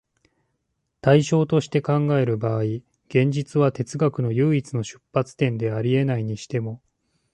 [1.01, 2.61] 対象として考える場合、
[3.07, 6.81] 現実は哲学の唯一の出発点であり得ないにしても、